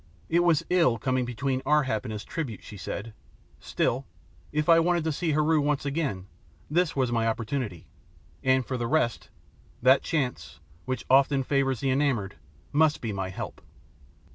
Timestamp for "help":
13.29-13.61